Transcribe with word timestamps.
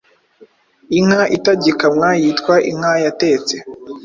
Inka 0.97 1.21
itagikamwa 1.37 2.09
yitwa 2.21 2.55
Inka 2.71 2.93
yatetse 3.03 3.55